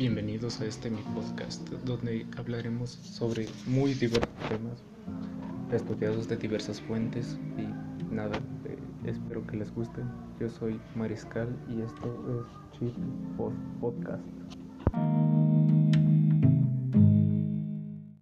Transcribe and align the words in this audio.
Bienvenidos 0.00 0.62
a 0.62 0.64
este 0.64 0.88
mi 0.88 1.02
podcast, 1.14 1.68
donde 1.84 2.26
hablaremos 2.38 2.92
sobre 3.02 3.46
muy 3.66 3.92
diversos 3.92 4.30
temas 4.48 4.82
estudiados 5.70 6.26
de 6.26 6.38
diversas 6.38 6.80
fuentes 6.80 7.38
y 7.58 8.14
nada, 8.14 8.38
eh, 8.64 8.78
espero 9.04 9.46
que 9.46 9.58
les 9.58 9.70
gusten. 9.74 10.10
Yo 10.40 10.48
soy 10.48 10.80
Mariscal 10.94 11.54
y 11.68 11.82
esto 11.82 12.46
es 12.72 12.78
Chip 12.78 12.94
Podcast. 13.78 14.24